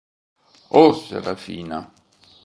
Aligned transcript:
Oh, 0.79 0.93
Serafina! 0.95 1.93